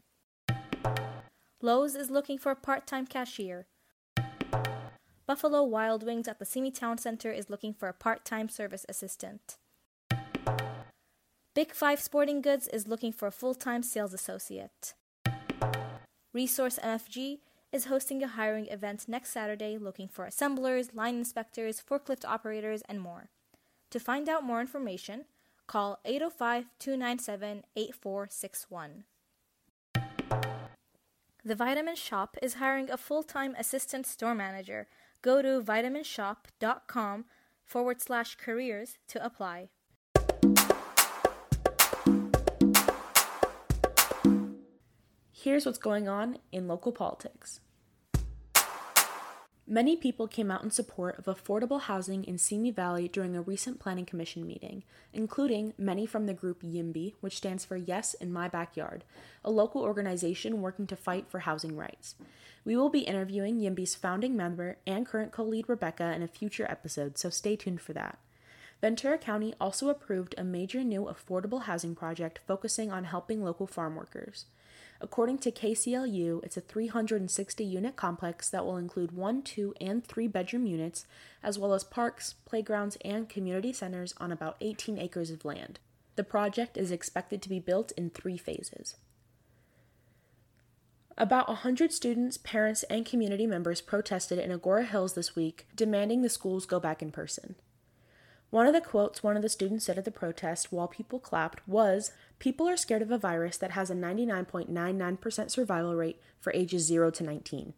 Lowe's 1.60 1.96
is 1.96 2.12
looking 2.12 2.38
for 2.38 2.52
a 2.52 2.56
part 2.56 2.86
time 2.86 3.08
cashier. 3.08 3.66
Buffalo 5.26 5.64
Wild 5.64 6.04
Wings 6.04 6.28
at 6.28 6.38
the 6.38 6.46
Simi 6.46 6.70
Town 6.70 7.00
Center 7.00 7.32
is 7.32 7.50
looking 7.50 7.74
for 7.74 7.90
a 7.90 7.94
part 7.94 8.24
time 8.24 8.48
service 8.48 8.86
assistant. 8.88 9.58
Big 11.56 11.74
Five 11.74 12.00
Sporting 12.00 12.40
Goods 12.42 12.68
is 12.68 12.88
looking 12.88 13.12
for 13.12 13.28
a 13.28 13.32
full 13.32 13.56
time 13.56 13.82
sales 13.82 14.14
associate. 14.14 14.94
Resource 16.32 16.78
MFG 16.84 17.40
is 17.72 17.86
hosting 17.86 18.22
a 18.22 18.28
hiring 18.28 18.68
event 18.68 19.06
next 19.08 19.32
Saturday 19.32 19.80
looking 19.80 20.08
for 20.08 20.26
assemblers, 20.26 20.94
line 20.94 21.16
inspectors, 21.16 21.82
forklift 21.82 22.24
operators, 22.24 22.84
and 22.88 23.02
more. 23.02 23.30
To 23.91 24.00
find 24.00 24.29
out 24.29 24.43
more 24.43 24.62
information, 24.62 25.25
call 25.65 26.00
805 26.05 26.65
297 26.77 27.63
8461. 27.75 29.03
The 31.43 31.55
Vitamin 31.55 31.96
Shoppe 31.96 32.38
is 32.41 32.55
hiring 32.55 32.91
a 32.91 32.98
full 32.98 33.24
time 33.24 33.55
assistant 33.58 34.05
store 34.05 34.36
manager. 34.36 34.88
Go 35.22 35.41
to 35.41 35.62
vitaminshoppe.com 35.62 37.25
forward 37.65 38.01
slash 38.01 38.36
careers 38.36 38.98
to 39.08 39.25
apply. 39.25 39.69
Here's 45.31 45.65
what's 45.65 45.77
going 45.77 46.08
on 46.08 46.38
in 46.51 46.67
local 46.67 46.91
politics. 46.91 47.62
Many 49.72 49.96
people 49.96 50.28
came 50.28 50.50
out 50.50 50.64
in 50.64 50.72
support 50.72 51.20
of 51.20 51.26
affordable 51.26 51.82
housing 51.82 52.24
in 52.24 52.40
Simi 52.40 52.72
Valley 52.72 53.08
during 53.08 53.36
a 53.36 53.42
recent 53.44 53.80
Planning 53.80 54.08
Commission 54.08 54.48
meeting, 54.48 54.82
including 55.14 55.76
many 55.78 56.08
from 56.08 56.26
the 56.26 56.34
group 56.34 56.64
YIMBY, 56.64 57.14
which 57.22 57.38
stands 57.38 57.66
for 57.66 57.78
Yes 57.78 58.16
in 58.16 58.34
My 58.34 58.48
Backyard, 58.48 59.04
a 59.46 59.52
local 59.52 59.84
organization 59.84 60.64
working 60.64 60.88
to 60.88 60.96
fight 60.96 61.28
for 61.30 61.42
housing 61.42 61.78
rights. 61.78 62.16
We 62.66 62.76
will 62.76 62.90
be 62.90 63.02
interviewing 63.02 63.60
YIMBY's 63.60 63.94
founding 63.94 64.36
member 64.36 64.78
and 64.88 65.06
current 65.06 65.32
co 65.32 65.44
lead 65.44 65.70
Rebecca 65.70 66.14
in 66.14 66.24
a 66.24 66.28
future 66.28 66.66
episode, 66.68 67.20
so 67.20 67.30
stay 67.30 67.56
tuned 67.56 67.80
for 67.80 67.94
that. 67.94 68.18
Ventura 68.82 69.20
County 69.20 69.54
also 69.62 69.90
approved 69.90 70.34
a 70.36 70.44
major 70.44 70.84
new 70.84 71.04
affordable 71.04 71.66
housing 71.66 71.94
project 71.94 72.40
focusing 72.48 72.92
on 72.92 73.04
helping 73.04 73.44
local 73.44 73.68
farm 73.68 73.96
workers. 73.96 74.46
According 75.01 75.38
to 75.39 75.51
KCLU, 75.51 76.44
it's 76.44 76.58
a 76.58 76.62
360 76.62 77.63
unit 77.63 77.96
complex 77.96 78.50
that 78.50 78.65
will 78.65 78.75
include 78.75 79.13
one, 79.13 79.41
two, 79.41 79.74
and 79.79 80.06
three 80.06 80.27
bedroom 80.27 80.65
units, 80.65 81.06
as 81.41 81.58
well 81.58 81.74
as 81.74 81.86
parks, 81.86 82.36
playgrounds, 82.46 82.98
and 83.06 83.29
community 83.29 83.72
centers 83.72 84.13
on 84.18 84.32
about 84.32 84.58
18 84.60 84.98
acres 84.98 85.32
of 85.32 85.46
land. 85.46 85.79
The 86.15 86.25
project 86.25 86.75
is 86.75 86.91
expected 86.91 87.41
to 87.41 87.50
be 87.50 87.60
built 87.60 87.94
in 87.94 88.10
three 88.10 88.38
phases. 88.38 88.96
About 91.18 91.48
100 91.48 91.94
students, 91.94 92.38
parents, 92.38 92.84
and 92.84 93.06
community 93.06 93.48
members 93.48 93.82
protested 93.82 94.38
in 94.38 94.58
Agoura 94.58 94.86
Hills 94.86 95.13
this 95.13 95.36
week, 95.36 95.65
demanding 95.75 96.22
the 96.22 96.29
schools 96.29 96.65
go 96.65 96.79
back 96.79 97.01
in 97.01 97.12
person. 97.12 97.56
One 98.51 98.65
of 98.65 98.74
the 98.74 98.82
quotes 98.82 99.22
one 99.22 99.36
of 99.36 99.44
the 99.44 99.50
students 99.50 99.86
said 99.86 99.98
at 99.98 100.06
the 100.06 100.12
protest 100.12 100.72
while 100.72 100.88
people 100.88 101.20
clapped 101.20 101.68
was 101.68 102.12
People 102.39 102.70
are 102.70 102.77
scared 102.77 103.01
of 103.01 103.12
a 103.12 103.18
virus 103.18 103.58
that 103.58 103.72
has 103.72 103.91
a 103.91 103.96
99.99% 103.96 105.51
survival 105.51 105.96
rate 105.96 106.20
for 106.39 106.53
ages 106.53 106.86
0 106.86 107.12
to 107.12 107.24
19. 107.24 107.74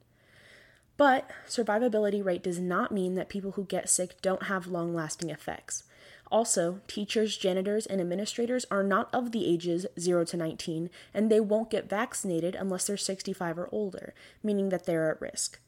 But 0.98 1.30
survivability 1.50 2.24
rate 2.24 2.44
does 2.44 2.60
not 2.60 2.92
mean 2.92 3.16
that 3.16 3.28
people 3.28 3.54
who 3.54 3.66
get 3.66 3.90
sick 3.90 4.22
don't 4.22 4.44
have 4.44 4.68
long 4.68 4.94
lasting 4.94 5.32
effects. 5.32 5.84
Also, 6.32 6.80
teachers, 6.88 7.38
janitors, 7.38 7.88
and 7.88 8.00
administrators 8.00 8.66
are 8.70 8.84
not 8.84 9.14
of 9.14 9.32
the 9.32 9.48
ages 9.48 9.88
0 10.00 10.26
to 10.26 10.38
19, 10.38 10.92
and 11.14 11.30
they 11.30 11.40
won't 11.40 11.72
get 11.72 11.90
vaccinated 11.90 12.56
unless 12.56 12.86
they're 12.86 12.98
65 12.98 13.58
or 13.58 13.70
older, 13.72 14.14
meaning 14.44 14.70
that 14.70 14.86
they're 14.86 15.12
at 15.12 15.20
risk. 15.20 15.60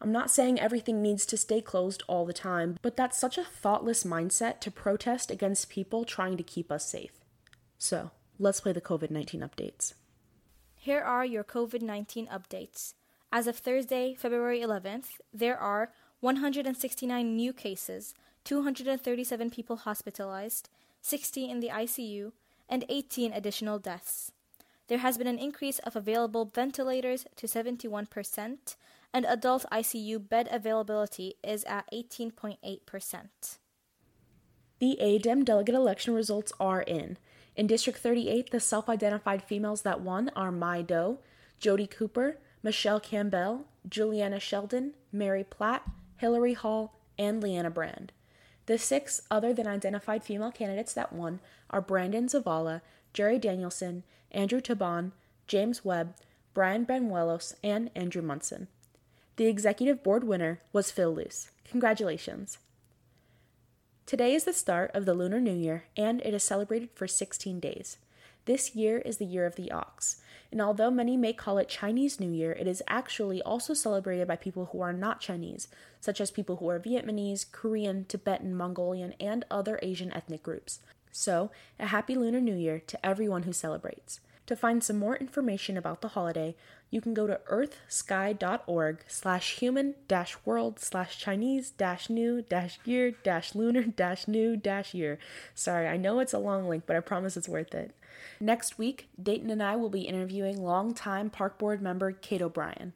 I'm 0.00 0.12
not 0.12 0.30
saying 0.30 0.60
everything 0.60 1.00
needs 1.00 1.24
to 1.26 1.36
stay 1.36 1.60
closed 1.60 2.02
all 2.06 2.26
the 2.26 2.32
time, 2.32 2.76
but 2.82 2.96
that's 2.96 3.18
such 3.18 3.38
a 3.38 3.44
thoughtless 3.44 4.04
mindset 4.04 4.60
to 4.60 4.70
protest 4.70 5.30
against 5.30 5.70
people 5.70 6.04
trying 6.04 6.36
to 6.36 6.42
keep 6.42 6.70
us 6.70 6.86
safe. 6.86 7.12
So, 7.78 8.10
let's 8.38 8.60
play 8.60 8.72
the 8.72 8.80
COVID 8.80 9.10
19 9.10 9.40
updates. 9.40 9.94
Here 10.74 11.00
are 11.00 11.24
your 11.24 11.44
COVID 11.44 11.82
19 11.82 12.26
updates. 12.28 12.94
As 13.32 13.46
of 13.46 13.56
Thursday, 13.56 14.14
February 14.14 14.60
11th, 14.60 15.18
there 15.32 15.58
are 15.58 15.90
169 16.20 17.36
new 17.36 17.52
cases, 17.52 18.14
237 18.44 19.50
people 19.50 19.76
hospitalized, 19.76 20.68
60 21.02 21.50
in 21.50 21.60
the 21.60 21.68
ICU, 21.68 22.32
and 22.68 22.84
18 22.88 23.32
additional 23.32 23.78
deaths. 23.78 24.32
There 24.88 24.98
has 24.98 25.18
been 25.18 25.26
an 25.26 25.38
increase 25.38 25.80
of 25.80 25.96
available 25.96 26.44
ventilators 26.44 27.26
to 27.36 27.46
71%, 27.46 28.76
and 29.12 29.24
adult 29.26 29.64
ICU 29.72 30.28
bed 30.28 30.48
availability 30.50 31.34
is 31.42 31.64
at 31.64 31.90
18.8%. 31.92 33.58
The 34.78 34.98
ADEM 35.00 35.44
delegate 35.44 35.74
election 35.74 36.12
results 36.14 36.52
are 36.60 36.82
in. 36.82 37.16
In 37.56 37.66
District 37.66 37.98
38, 37.98 38.50
the 38.50 38.60
self 38.60 38.88
identified 38.88 39.42
females 39.42 39.82
that 39.82 40.02
won 40.02 40.30
are 40.36 40.52
Mai 40.52 40.82
Doe, 40.82 41.18
Jody 41.58 41.86
Cooper, 41.86 42.38
Michelle 42.62 43.00
Campbell, 43.00 43.66
Juliana 43.88 44.38
Sheldon, 44.38 44.92
Mary 45.10 45.44
Platt, 45.44 45.82
Hillary 46.16 46.52
Hall, 46.52 46.98
and 47.18 47.42
Leanna 47.42 47.70
Brand. 47.70 48.12
The 48.66 48.76
six 48.76 49.22
other 49.30 49.54
than 49.54 49.66
identified 49.66 50.24
female 50.24 50.50
candidates 50.50 50.92
that 50.92 51.12
won 51.12 51.40
are 51.70 51.80
Brandon 51.80 52.26
Zavala, 52.26 52.82
Jerry 53.14 53.38
Danielson, 53.38 54.02
Andrew 54.32 54.60
Taban, 54.60 55.12
James 55.46 55.84
Webb, 55.84 56.14
Brian 56.52 56.84
Benuelos, 56.84 57.54
and 57.62 57.90
Andrew 57.94 58.22
Munson. 58.22 58.68
The 59.36 59.48
executive 59.48 60.02
board 60.02 60.24
winner 60.24 60.62
was 60.72 60.90
Phil 60.90 61.14
Luce. 61.14 61.50
Congratulations. 61.70 62.56
Today 64.06 64.34
is 64.34 64.44
the 64.44 64.54
start 64.54 64.90
of 64.94 65.04
the 65.04 65.12
Lunar 65.12 65.40
New 65.40 65.52
Year, 65.52 65.84
and 65.94 66.22
it 66.22 66.32
is 66.32 66.42
celebrated 66.42 66.88
for 66.94 67.06
16 67.06 67.60
days. 67.60 67.98
This 68.46 68.74
year 68.74 68.96
is 68.98 69.18
the 69.18 69.26
year 69.26 69.44
of 69.44 69.56
the 69.56 69.70
ox, 69.70 70.22
and 70.50 70.62
although 70.62 70.90
many 70.90 71.18
may 71.18 71.34
call 71.34 71.58
it 71.58 71.68
Chinese 71.68 72.18
New 72.18 72.30
Year, 72.30 72.52
it 72.52 72.66
is 72.66 72.82
actually 72.88 73.42
also 73.42 73.74
celebrated 73.74 74.26
by 74.26 74.36
people 74.36 74.70
who 74.72 74.80
are 74.80 74.94
not 74.94 75.20
Chinese, 75.20 75.68
such 76.00 76.18
as 76.18 76.30
people 76.30 76.56
who 76.56 76.70
are 76.70 76.80
Vietnamese, 76.80 77.44
Korean, 77.52 78.06
Tibetan, 78.08 78.54
Mongolian, 78.54 79.12
and 79.20 79.44
other 79.50 79.78
Asian 79.82 80.12
ethnic 80.14 80.42
groups. 80.42 80.80
So, 81.12 81.50
a 81.78 81.88
happy 81.88 82.14
Lunar 82.14 82.40
New 82.40 82.54
Year 82.54 82.80
to 82.86 83.04
everyone 83.04 83.42
who 83.42 83.52
celebrates. 83.52 84.20
To 84.46 84.54
find 84.54 84.82
some 84.82 84.98
more 84.98 85.16
information 85.16 85.76
about 85.76 86.02
the 86.02 86.08
holiday, 86.08 86.54
you 86.90 87.00
can 87.00 87.14
go 87.14 87.26
to 87.26 87.40
earthsky.org 87.50 88.98
slash 89.08 89.58
human 89.58 89.94
dash 90.08 90.36
world 90.44 90.78
slash 90.78 91.18
Chinese 91.18 91.70
dash 91.70 92.08
new 92.08 92.42
dash 92.42 92.78
year 92.84 93.10
dash 93.10 93.54
lunar 93.54 93.82
dash 93.96 94.28
new 94.28 94.56
dash 94.56 94.94
year. 94.94 95.18
Sorry, 95.54 95.86
I 95.88 95.96
know 95.96 96.20
it's 96.20 96.32
a 96.32 96.38
long 96.38 96.68
link, 96.68 96.84
but 96.86 96.96
I 96.96 97.00
promise 97.00 97.36
it's 97.36 97.48
worth 97.48 97.74
it. 97.74 97.94
Next 98.40 98.78
week, 98.78 99.08
Dayton 99.20 99.50
and 99.50 99.62
I 99.62 99.76
will 99.76 99.90
be 99.90 100.02
interviewing 100.02 100.62
longtime 100.62 101.30
park 101.30 101.58
board 101.58 101.82
member 101.82 102.12
Kate 102.12 102.42
O'Brien. 102.42 102.92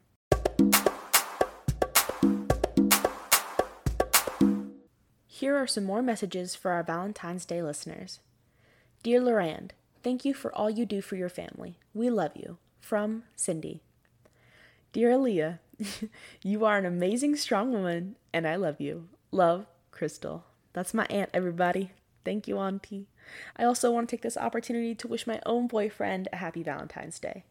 Here 5.27 5.55
are 5.55 5.67
some 5.67 5.83
more 5.83 6.01
messages 6.01 6.55
for 6.55 6.71
our 6.71 6.83
Valentine's 6.83 7.45
Day 7.45 7.63
listeners. 7.63 8.19
Dear 9.01 9.19
Lorand, 9.19 9.71
Thank 10.03 10.25
you 10.25 10.33
for 10.33 10.53
all 10.55 10.69
you 10.69 10.85
do 10.85 11.01
for 11.01 11.15
your 11.15 11.29
family. 11.29 11.77
We 11.93 12.09
love 12.09 12.31
you. 12.35 12.57
From 12.81 13.23
Cindy. 13.35 13.81
Dear 14.91 15.11
Aaliyah, 15.11 15.59
you 16.43 16.65
are 16.65 16.77
an 16.77 16.85
amazing, 16.85 17.37
strong 17.37 17.71
woman, 17.71 18.17
and 18.33 18.45
I 18.45 18.55
love 18.57 18.81
you. 18.81 19.07
Love, 19.31 19.67
Crystal. 19.91 20.43
That's 20.73 20.93
my 20.93 21.05
aunt, 21.09 21.29
everybody. 21.33 21.91
Thank 22.25 22.47
you, 22.47 22.57
Auntie. 22.57 23.07
I 23.55 23.63
also 23.63 23.91
want 23.91 24.09
to 24.09 24.15
take 24.15 24.23
this 24.23 24.35
opportunity 24.35 24.93
to 24.95 25.07
wish 25.07 25.25
my 25.25 25.39
own 25.45 25.67
boyfriend 25.67 26.27
a 26.33 26.37
happy 26.37 26.63
Valentine's 26.63 27.19
Day. 27.19 27.45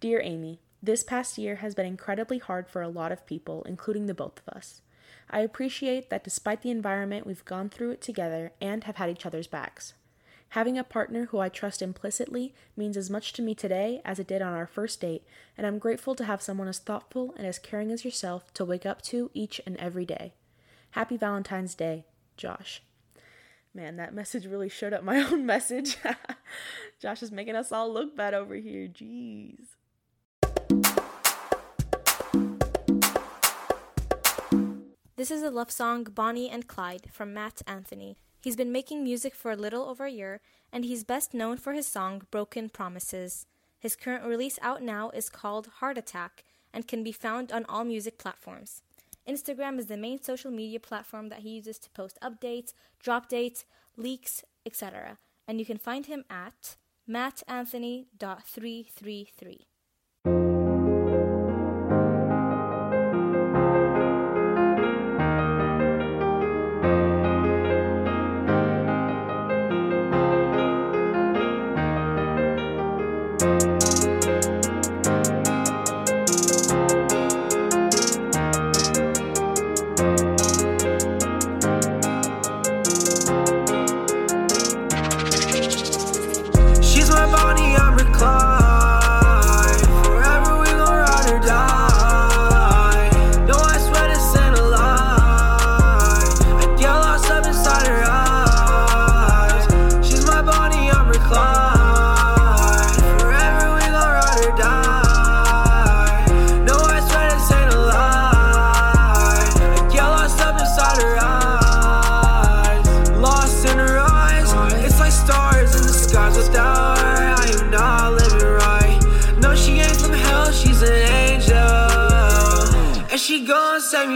Dear 0.00 0.20
Amy, 0.24 0.60
this 0.82 1.04
past 1.04 1.38
year 1.38 1.56
has 1.56 1.74
been 1.74 1.86
incredibly 1.86 2.38
hard 2.38 2.68
for 2.68 2.82
a 2.82 2.88
lot 2.88 3.12
of 3.12 3.26
people, 3.26 3.62
including 3.64 4.06
the 4.06 4.14
both 4.14 4.40
of 4.46 4.54
us. 4.56 4.82
I 5.30 5.40
appreciate 5.40 6.10
that 6.10 6.24
despite 6.24 6.62
the 6.62 6.70
environment, 6.70 7.26
we've 7.26 7.44
gone 7.44 7.68
through 7.68 7.92
it 7.92 8.00
together 8.00 8.52
and 8.60 8.84
have 8.84 8.96
had 8.96 9.10
each 9.10 9.26
other's 9.26 9.46
backs. 9.46 9.94
Having 10.52 10.78
a 10.78 10.84
partner 10.84 11.26
who 11.26 11.38
I 11.38 11.50
trust 11.50 11.82
implicitly 11.82 12.54
means 12.74 12.96
as 12.96 13.10
much 13.10 13.34
to 13.34 13.42
me 13.42 13.54
today 13.54 14.00
as 14.04 14.18
it 14.18 14.26
did 14.26 14.40
on 14.40 14.54
our 14.54 14.66
first 14.66 15.00
date, 15.00 15.22
and 15.58 15.66
I'm 15.66 15.78
grateful 15.78 16.14
to 16.14 16.24
have 16.24 16.40
someone 16.40 16.68
as 16.68 16.78
thoughtful 16.78 17.34
and 17.36 17.46
as 17.46 17.58
caring 17.58 17.92
as 17.92 18.04
yourself 18.04 18.52
to 18.54 18.64
wake 18.64 18.86
up 18.86 19.02
to 19.02 19.30
each 19.34 19.60
and 19.66 19.76
every 19.76 20.06
day. 20.06 20.32
Happy 20.92 21.18
Valentine's 21.18 21.74
Day, 21.74 22.06
Josh. 22.38 22.82
Man, 23.74 23.96
that 23.96 24.14
message 24.14 24.46
really 24.46 24.70
showed 24.70 24.94
up 24.94 25.04
my 25.04 25.20
own 25.30 25.44
message. 25.44 25.98
Josh 26.98 27.22
is 27.22 27.30
making 27.30 27.54
us 27.54 27.70
all 27.70 27.92
look 27.92 28.16
bad 28.16 28.32
over 28.32 28.54
here. 28.54 28.88
Jeez. 28.88 29.74
This 35.16 35.30
is 35.30 35.42
a 35.42 35.50
love 35.50 35.70
song, 35.70 36.04
Bonnie 36.04 36.48
and 36.48 36.66
Clyde, 36.66 37.08
from 37.12 37.34
Matt 37.34 37.60
Anthony. 37.66 38.16
He's 38.40 38.56
been 38.56 38.72
making 38.72 39.02
music 39.02 39.34
for 39.34 39.50
a 39.50 39.56
little 39.56 39.88
over 39.88 40.04
a 40.04 40.10
year, 40.10 40.40
and 40.72 40.84
he's 40.84 41.04
best 41.04 41.34
known 41.34 41.56
for 41.56 41.72
his 41.72 41.86
song 41.86 42.22
Broken 42.30 42.68
Promises. 42.68 43.46
His 43.78 43.96
current 43.96 44.24
release 44.24 44.58
out 44.62 44.82
now 44.82 45.10
is 45.10 45.28
called 45.28 45.68
Heart 45.78 45.98
Attack 45.98 46.44
and 46.72 46.86
can 46.86 47.02
be 47.02 47.12
found 47.12 47.52
on 47.52 47.64
all 47.68 47.84
music 47.84 48.18
platforms. 48.18 48.82
Instagram 49.28 49.78
is 49.78 49.86
the 49.86 49.96
main 49.96 50.22
social 50.22 50.50
media 50.50 50.80
platform 50.80 51.28
that 51.28 51.40
he 51.40 51.50
uses 51.50 51.78
to 51.80 51.90
post 51.90 52.18
updates, 52.22 52.72
drop 53.02 53.28
dates, 53.28 53.64
leaks, 53.96 54.44
etc. 54.64 55.18
And 55.46 55.58
you 55.58 55.66
can 55.66 55.78
find 55.78 56.06
him 56.06 56.24
at 56.30 56.76
mattanthony.333. 57.08 59.58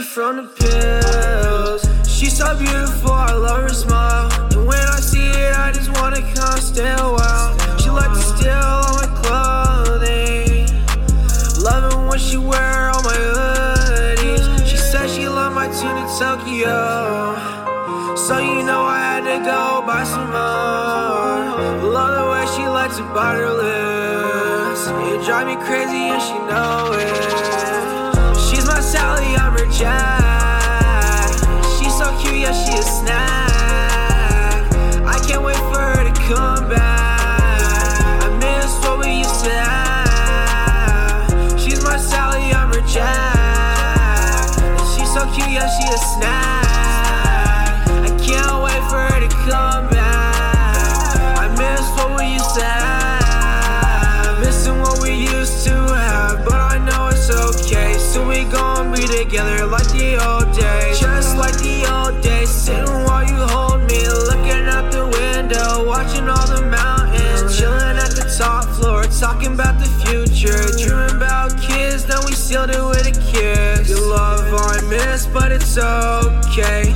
from 0.02 0.36
the 0.36 0.42
pills. 0.42 1.82
She's 2.08 2.36
so 2.36 2.56
beautiful, 2.58 3.12
I 3.12 3.32
love 3.32 3.62
her 3.62 3.68
smile. 3.68 4.30
And 4.52 4.66
when 4.66 4.78
I 4.78 4.98
see 5.00 5.30
it, 5.30 5.56
I 5.56 5.70
just 5.72 5.90
wanna 6.00 6.20
come 6.34 6.58
stay 6.60 6.90
a 6.90 7.08
while. 7.16 7.78
She 7.78 7.88
like 7.90 8.10
to 8.10 8.20
steal 8.20 8.52
all 8.52 8.94
my 9.00 9.06
clothing. 9.22 10.66
Loving 11.62 12.08
when 12.08 12.18
she 12.18 12.36
wear 12.36 12.90
all 12.90 13.02
my 13.02 13.14
hoodies. 13.14 14.66
She 14.68 14.76
said 14.76 15.08
she 15.08 15.28
loved 15.28 15.54
my 15.54 15.68
tune 15.68 15.96
in 15.96 16.08
Tokyo. 16.18 17.36
So 18.16 18.38
you 18.38 18.62
know 18.64 18.82
I 18.82 18.98
had 18.98 19.24
to 19.30 19.38
go 19.44 19.82
buy 19.86 20.04
some 20.04 20.30
more. 20.30 21.90
Love 21.92 22.12
the 22.18 22.26
way 22.32 22.44
she 22.56 22.66
likes 22.68 22.96
to 22.96 23.04
bite 23.14 23.36
her 23.36 23.52
lips. 23.52 24.82
It 24.88 25.24
drive 25.26 25.46
me 25.46 25.56
crazy 25.64 26.10
and 26.10 26.22
she 26.22 26.34
know 26.50 26.92
it. 26.92 27.51
Jack. 29.82 31.32
She's 31.76 31.98
so 31.98 32.16
cute, 32.20 32.38
yeah, 32.38 32.52
she 32.52 32.78
a 32.78 33.01
okay. 75.78 76.91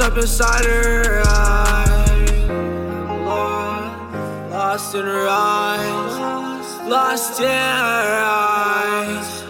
Up 0.00 0.16
inside 0.16 0.64
her 0.64 1.22
eyes. 1.26 2.48
Lost, 3.26 4.50
lost 4.50 4.94
in 4.94 5.02
her 5.04 5.28
eyes. 5.28 6.88
Lost 6.88 7.40
in 7.40 7.46
her 7.46 8.22
eyes. 8.24 9.44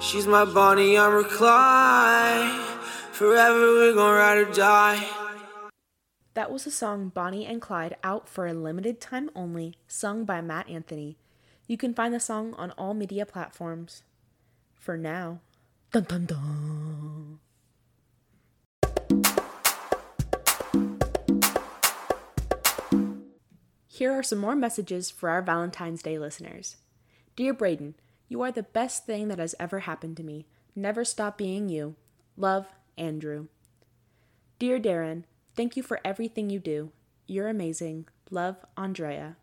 She's 0.00 0.26
my 0.26 0.44
Bonnie, 0.44 0.98
I'm 0.98 1.12
her 1.12 1.22
Clyde. 1.22 2.64
Forever 3.12 3.80
we 3.80 3.94
gon' 3.94 4.14
ride 4.14 4.38
or 4.38 4.52
die. 4.52 5.06
That 6.34 6.50
was 6.50 6.64
the 6.64 6.72
song 6.72 7.08
Bonnie 7.08 7.46
and 7.46 7.62
Clyde 7.62 7.96
out 8.02 8.28
for 8.28 8.46
a 8.46 8.52
limited 8.52 9.00
time 9.00 9.30
only, 9.36 9.78
sung 9.86 10.24
by 10.24 10.40
Matt 10.40 10.68
Anthony. 10.68 11.16
You 11.68 11.76
can 11.76 11.94
find 11.94 12.12
the 12.12 12.20
song 12.20 12.54
on 12.54 12.72
all 12.72 12.92
media 12.92 13.24
platforms. 13.24 14.02
For 14.74 14.98
now. 14.98 15.40
Dun 15.92 16.02
dun 16.02 16.26
dun. 16.26 17.38
Here 23.96 24.12
are 24.12 24.22
some 24.22 24.40
more 24.40 24.54
messages 24.54 25.10
for 25.10 25.30
our 25.30 25.40
Valentine's 25.40 26.02
Day 26.02 26.18
listeners. 26.18 26.76
Dear 27.34 27.54
Braden, 27.54 27.94
you 28.28 28.42
are 28.42 28.52
the 28.52 28.62
best 28.62 29.06
thing 29.06 29.28
that 29.28 29.38
has 29.38 29.54
ever 29.58 29.78
happened 29.80 30.18
to 30.18 30.22
me. 30.22 30.44
Never 30.74 31.02
stop 31.02 31.38
being 31.38 31.70
you. 31.70 31.94
Love, 32.36 32.66
Andrew. 32.98 33.46
Dear 34.58 34.78
Darren, 34.78 35.22
thank 35.54 35.78
you 35.78 35.82
for 35.82 35.98
everything 36.04 36.50
you 36.50 36.58
do. 36.58 36.92
You're 37.26 37.48
amazing. 37.48 38.06
Love, 38.30 38.66
Andrea. 38.76 39.36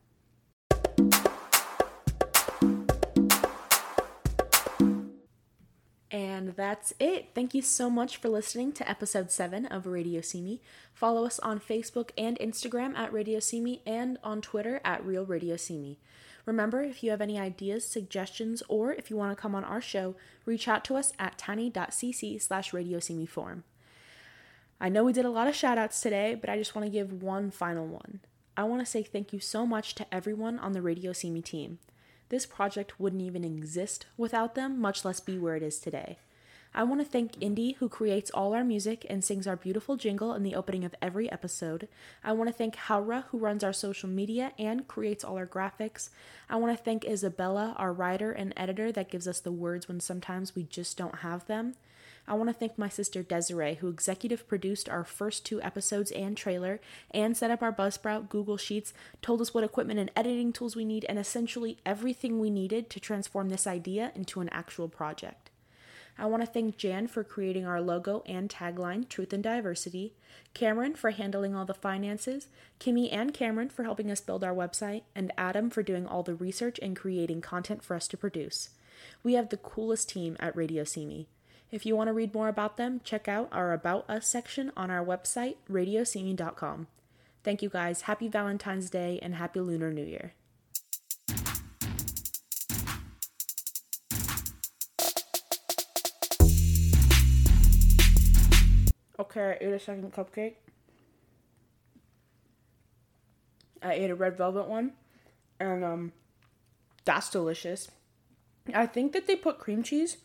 And 6.13 6.49
that's 6.49 6.93
it. 6.99 7.29
Thank 7.33 7.55
you 7.55 7.63
so 7.63 7.89
much 7.89 8.17
for 8.17 8.29
listening 8.29 8.71
to 8.73 8.87
episode 8.87 9.31
7 9.31 9.65
of 9.65 9.87
Radio 9.87 10.21
Me. 10.35 10.61
Follow 10.93 11.25
us 11.25 11.39
on 11.39 11.59
Facebook 11.59 12.11
and 12.15 12.37
Instagram 12.37 12.95
at 12.95 13.11
Radio 13.11 13.39
Me 13.53 13.81
and 13.87 14.19
on 14.23 14.39
Twitter 14.39 14.79
at 14.85 15.03
Real 15.03 15.25
Radio 15.25 15.57
Me. 15.71 15.97
Remember, 16.45 16.83
if 16.83 17.01
you 17.01 17.09
have 17.09 17.21
any 17.21 17.39
ideas, 17.39 17.87
suggestions, 17.87 18.61
or 18.69 18.93
if 18.93 19.09
you 19.09 19.17
want 19.17 19.35
to 19.35 19.41
come 19.41 19.55
on 19.55 19.63
our 19.63 19.81
show, 19.81 20.13
reach 20.45 20.67
out 20.67 20.85
to 20.85 20.95
us 20.95 21.13
at 21.17 21.39
tiny.cc 21.39 22.39
slash 22.39 22.73
Radio 22.73 22.99
See 22.99 23.15
Me 23.15 23.25
forum. 23.25 23.63
I 24.79 24.89
know 24.89 25.03
we 25.03 25.13
did 25.13 25.25
a 25.25 25.31
lot 25.31 25.47
of 25.47 25.55
shout 25.55 25.79
outs 25.79 25.99
today, 25.99 26.35
but 26.35 26.47
I 26.47 26.59
just 26.59 26.75
want 26.75 26.85
to 26.85 26.91
give 26.91 27.23
one 27.23 27.49
final 27.49 27.87
one. 27.87 28.19
I 28.55 28.65
want 28.65 28.81
to 28.81 28.85
say 28.85 29.01
thank 29.01 29.33
you 29.33 29.39
so 29.39 29.65
much 29.65 29.95
to 29.95 30.13
everyone 30.13 30.59
on 30.59 30.73
the 30.73 30.81
Radio 30.83 31.11
Me 31.23 31.41
team. 31.41 31.79
This 32.33 32.47
project 32.47 32.99
wouldn't 32.99 33.21
even 33.21 33.43
exist 33.43 34.07
without 34.17 34.55
them, 34.55 34.81
much 34.81 35.05
less 35.05 35.19
be 35.19 35.37
where 35.37 35.55
it 35.55 35.61
is 35.61 35.77
today. 35.77 36.17
I 36.75 36.83
want 36.83 37.01
to 37.01 37.05
thank 37.05 37.39
Indy, 37.39 37.73
who 37.73 37.87
creates 37.87 38.31
all 38.31 38.55
our 38.55 38.63
music 38.63 39.05
and 39.07 39.23
sings 39.23 39.45
our 39.45 39.55
beautiful 39.55 39.95
jingle 39.95 40.33
in 40.33 40.41
the 40.41 40.55
opening 40.55 40.83
of 40.83 40.95
every 41.03 41.31
episode. 41.31 41.87
I 42.23 42.31
want 42.31 42.49
to 42.49 42.53
thank 42.53 42.75
Haura, 42.75 43.25
who 43.25 43.37
runs 43.37 43.63
our 43.63 43.73
social 43.73 44.09
media 44.09 44.53
and 44.57 44.87
creates 44.87 45.23
all 45.23 45.37
our 45.37 45.45
graphics. 45.45 46.09
I 46.49 46.55
want 46.55 46.75
to 46.75 46.83
thank 46.83 47.05
Isabella, 47.05 47.75
our 47.77 47.93
writer 47.93 48.31
and 48.31 48.55
editor, 48.57 48.91
that 48.91 49.11
gives 49.11 49.27
us 49.27 49.39
the 49.39 49.51
words 49.51 49.87
when 49.87 49.99
sometimes 49.99 50.55
we 50.55 50.63
just 50.63 50.97
don't 50.97 51.19
have 51.19 51.45
them. 51.45 51.75
I 52.27 52.33
want 52.33 52.49
to 52.49 52.53
thank 52.53 52.75
my 52.75 52.89
sister 52.89 53.21
Desiree, 53.21 53.75
who 53.75 53.89
executive 53.89 54.47
produced 54.47 54.89
our 54.89 55.03
first 55.03 55.45
two 55.45 55.61
episodes 55.61 56.09
and 56.09 56.35
trailer, 56.35 56.79
and 57.11 57.37
set 57.37 57.51
up 57.51 57.61
our 57.61 57.73
Buzzsprout 57.73 58.29
Google 58.29 58.57
Sheets, 58.57 58.93
told 59.21 59.41
us 59.41 59.53
what 59.53 59.63
equipment 59.63 59.99
and 59.99 60.09
editing 60.15 60.51
tools 60.51 60.75
we 60.75 60.85
need, 60.85 61.05
and 61.07 61.19
essentially 61.19 61.77
everything 61.85 62.39
we 62.39 62.49
needed 62.49 62.89
to 62.89 62.99
transform 62.99 63.49
this 63.49 63.67
idea 63.67 64.11
into 64.15 64.41
an 64.41 64.49
actual 64.49 64.87
project. 64.87 65.51
I 66.17 66.25
want 66.27 66.43
to 66.43 66.47
thank 66.47 66.77
Jan 66.77 67.07
for 67.07 67.23
creating 67.23 67.65
our 67.65 67.81
logo 67.81 68.23
and 68.25 68.49
tagline, 68.49 69.09
Truth 69.09 69.33
and 69.33 69.43
Diversity, 69.43 70.13
Cameron 70.53 70.93
for 70.93 71.09
handling 71.09 71.55
all 71.55 71.65
the 71.65 71.73
finances, 71.73 72.47
Kimmy 72.79 73.11
and 73.11 73.33
Cameron 73.33 73.69
for 73.69 73.83
helping 73.83 74.11
us 74.11 74.21
build 74.21 74.43
our 74.43 74.53
website, 74.53 75.03
and 75.15 75.33
Adam 75.37 75.69
for 75.69 75.81
doing 75.81 76.05
all 76.05 76.23
the 76.23 76.35
research 76.35 76.79
and 76.81 76.95
creating 76.95 77.41
content 77.41 77.83
for 77.83 77.95
us 77.95 78.07
to 78.09 78.17
produce. 78.17 78.69
We 79.23 79.33
have 79.33 79.49
the 79.49 79.57
coolest 79.57 80.09
team 80.09 80.37
at 80.39 80.55
Radio 80.55 80.85
Me. 80.97 81.27
If 81.71 81.85
you 81.85 81.95
want 81.95 82.07
to 82.07 82.13
read 82.13 82.35
more 82.35 82.49
about 82.49 82.77
them, 82.77 83.01
check 83.03 83.27
out 83.27 83.49
our 83.51 83.73
About 83.73 84.07
Us 84.07 84.27
section 84.27 84.71
on 84.77 84.91
our 84.91 85.03
website, 85.03 85.55
radioseeme.com. 85.69 86.87
Thank 87.43 87.61
you 87.63 87.69
guys. 87.69 88.01
Happy 88.01 88.27
Valentine's 88.27 88.91
Day 88.91 89.19
and 89.21 89.35
Happy 89.35 89.59
Lunar 89.59 89.91
New 89.91 90.05
Year. 90.05 90.33
I 99.41 99.57
ate 99.59 99.73
a 99.73 99.79
second 99.79 100.13
cupcake. 100.13 100.55
I 103.81 103.93
ate 103.93 104.09
a 104.09 104.15
red 104.15 104.37
velvet 104.37 104.67
one, 104.67 104.93
and 105.59 105.83
um, 105.83 106.13
that's 107.05 107.29
delicious. 107.29 107.89
I 108.73 108.85
think 108.85 109.11
that 109.11 109.27
they 109.27 109.35
put 109.35 109.59
cream 109.59 109.83
cheese 109.83 110.17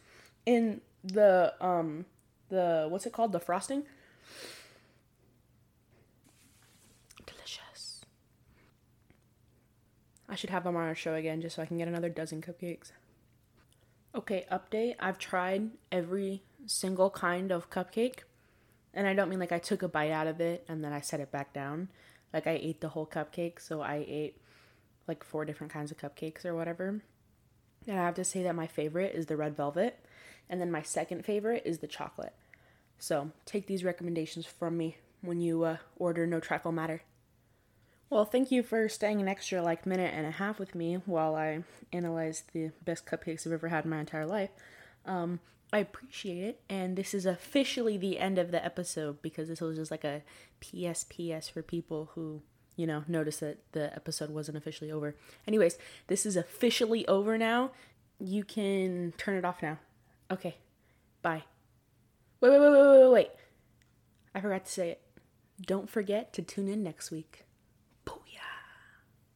in 0.47 0.81
the 1.03 1.55
um 1.61 2.07
the 2.49 2.87
what's 2.89 3.07
it 3.07 3.13
called 3.13 3.33
the 3.33 3.41
frosting. 3.41 3.83
Delicious. 7.27 8.05
I 10.29 10.35
should 10.35 10.51
have 10.51 10.65
them 10.65 10.77
on 10.77 10.87
our 10.87 10.95
show 10.95 11.15
again 11.15 11.41
just 11.41 11.57
so 11.57 11.63
I 11.63 11.67
can 11.67 11.79
get 11.79 11.89
another 11.89 12.09
dozen 12.09 12.43
cupcakes. 12.43 12.93
Okay, 14.15 14.47
update. 14.51 14.95
I've 15.01 15.19
tried 15.19 15.71
every 15.93 16.43
single 16.67 17.11
kind 17.11 17.51
of 17.51 17.71
cupcake. 17.71 18.21
And 18.95 19.07
I 19.07 19.15
don't 19.15 19.29
mean 19.29 19.39
like 19.39 19.53
I 19.53 19.59
took 19.59 19.83
a 19.83 19.89
bite 19.89 20.11
out 20.11 20.27
of 20.27 20.41
it 20.41 20.65
and 20.69 20.83
then 20.83 20.93
I 20.93 21.01
set 21.01 21.21
it 21.21 21.31
back 21.31 21.53
down. 21.53 21.89
Like 22.33 22.47
I 22.47 22.59
ate 22.61 22.81
the 22.81 22.89
whole 22.89 23.07
cupcake, 23.07 23.61
so 23.61 23.81
I 23.81 24.05
ate 24.07 24.41
like 25.07 25.25
four 25.25 25.45
different 25.45 25.73
kinds 25.73 25.91
of 25.91 25.99
cupcakes 25.99 26.45
or 26.45 26.55
whatever. 26.55 27.03
And 27.87 27.99
I 27.99 28.05
have 28.05 28.15
to 28.17 28.25
say 28.25 28.43
that 28.43 28.55
my 28.55 28.67
favorite 28.67 29.15
is 29.15 29.27
the 29.27 29.37
red 29.37 29.57
velvet, 29.57 30.05
and 30.51 30.61
then 30.61 30.71
my 30.71 30.83
second 30.83 31.25
favorite 31.25 31.63
is 31.65 31.79
the 31.79 31.87
chocolate. 31.87 32.35
So 32.99 33.31
take 33.47 33.67
these 33.67 33.85
recommendations 33.85 34.45
from 34.45 34.77
me 34.77 34.99
when 35.23 35.41
you 35.41 35.65
uh, 35.65 35.77
order 35.97 36.27
No 36.27 36.41
Trifle 36.41 36.73
Matter. 36.73 37.03
Well, 38.11 38.25
thank 38.25 38.51
you 38.51 38.63
for 38.63 38.89
staying 38.89 39.21
an 39.21 39.29
extra 39.29 39.63
like 39.63 39.87
minute 39.87 40.13
and 40.15 40.27
a 40.27 40.31
half 40.31 40.59
with 40.59 40.75
me 40.75 40.95
while 41.07 41.35
I 41.35 41.63
analyze 41.93 42.45
the 42.53 42.71
best 42.85 43.07
cupcakes 43.07 43.47
I've 43.47 43.53
ever 43.53 43.69
had 43.69 43.85
in 43.85 43.91
my 43.91 44.01
entire 44.01 44.27
life. 44.27 44.51
Um, 45.05 45.41
I 45.73 45.79
appreciate 45.79 46.43
it, 46.43 46.61
and 46.71 46.97
this 46.97 47.13
is 47.13 47.27
officially 47.27 47.99
the 47.99 48.19
end 48.19 48.39
of 48.39 48.51
the 48.51 48.65
episode 48.65 49.21
because 49.21 49.49
this 49.49 49.61
was 49.61 49.77
just 49.77 49.91
like 49.91 50.05
a 50.05 50.23
PSPS 50.63 51.51
for 51.51 51.63
people 51.63 52.11
who, 52.15 52.43
you 52.77 52.87
know, 52.87 53.05
noticed 53.07 53.41
that 53.41 53.59
the 53.73 53.95
episode 53.95 54.31
wasn't 54.31 54.57
officially 54.57 54.91
over. 54.91 55.15
Anyways, 55.47 55.77
this 56.07 56.25
is 56.25 56.37
officially 56.37 57.07
over 57.07 57.37
now. 57.37 57.73
You 58.19 58.45
can 58.45 59.13
turn 59.19 59.37
it 59.37 59.45
off 59.45 59.63
now. 59.63 59.79
Okay, 60.31 60.57
bye. 61.21 61.45
Wait, 62.41 62.51
wait, 62.51 62.61
wait, 62.61 62.71
wait, 62.71 63.01
wait, 63.01 63.11
wait. 63.11 63.31
I 64.35 64.41
forgot 64.41 64.65
to 64.65 64.73
say 64.73 64.91
it. 64.91 65.03
Don't 65.61 65.91
forget 65.91 66.33
to 66.33 66.43
tune 66.43 66.69
in 66.69 66.83
next 66.83 67.11
week. 67.11 67.45